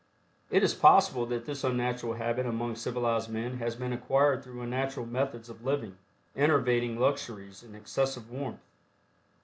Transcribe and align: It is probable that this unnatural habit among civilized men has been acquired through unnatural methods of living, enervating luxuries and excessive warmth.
It 0.49 0.63
is 0.63 0.73
probable 0.73 1.27
that 1.27 1.45
this 1.45 1.63
unnatural 1.63 2.15
habit 2.15 2.47
among 2.47 2.75
civilized 2.75 3.29
men 3.29 3.57
has 3.57 3.75
been 3.75 3.93
acquired 3.93 4.43
through 4.43 4.61
unnatural 4.63 5.05
methods 5.05 5.47
of 5.47 5.63
living, 5.63 5.95
enervating 6.35 6.97
luxuries 6.99 7.61
and 7.61 7.75
excessive 7.75 8.27
warmth. 8.31 8.65